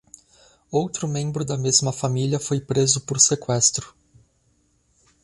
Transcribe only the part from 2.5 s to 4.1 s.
preso por seqüestro.